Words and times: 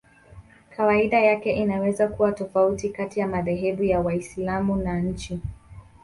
Kawaida 0.75 1.19
yake 1.19 1.51
inaweza 1.53 2.07
kuwa 2.07 2.31
tofauti 2.31 2.89
kati 2.89 3.19
ya 3.19 3.27
madhehebu 3.27 3.83
ya 3.83 3.99
Waislamu 4.01 4.75
na 4.75 4.99
nchi. 4.99 5.39